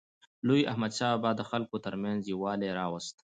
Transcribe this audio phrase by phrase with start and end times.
[0.47, 3.15] لوی احمدشاه بابا د خلکو ترمنځ یووالی راوست.